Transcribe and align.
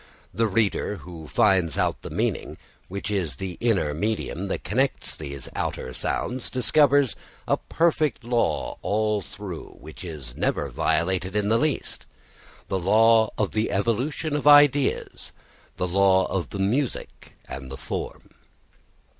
The 0.33 0.47
reader 0.47 0.95
who 0.95 1.27
finds 1.27 1.77
out 1.77 2.01
the 2.01 2.09
meaning, 2.09 2.57
which 2.87 3.11
is 3.11 3.35
the 3.35 3.55
inner 3.59 3.93
medium 3.93 4.47
that 4.47 4.63
connects 4.63 5.15
these 5.15 5.47
outer 5.55 5.93
sounds, 5.93 6.49
discovers 6.49 7.15
a 7.47 7.57
perfect 7.57 8.23
law 8.23 8.79
all 8.81 9.21
through, 9.21 9.77
which 9.79 10.03
is 10.03 10.35
never 10.35 10.69
violated 10.69 11.35
in 11.35 11.49
the 11.49 11.59
least; 11.59 12.07
the 12.67 12.79
law 12.79 13.29
of 13.37 13.51
the 13.51 13.69
evolution 13.69 14.35
of 14.35 14.47
ideas, 14.47 15.31
the 15.77 15.87
law 15.87 16.25
of 16.33 16.49
the 16.49 16.57
music 16.57 17.33
and 17.47 17.69
the 17.69 17.77
form. 17.77 18.31